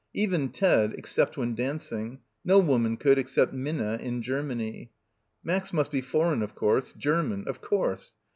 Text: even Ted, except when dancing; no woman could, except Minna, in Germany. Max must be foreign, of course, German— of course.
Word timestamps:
even 0.25 0.49
Ted, 0.49 0.95
except 0.97 1.37
when 1.37 1.53
dancing; 1.53 2.17
no 2.43 2.57
woman 2.57 2.97
could, 2.97 3.19
except 3.19 3.53
Minna, 3.53 3.97
in 4.01 4.23
Germany. 4.23 4.89
Max 5.43 5.71
must 5.71 5.91
be 5.91 6.01
foreign, 6.01 6.41
of 6.41 6.55
course, 6.55 6.91
German— 6.93 7.47
of 7.47 7.61
course. 7.61 8.15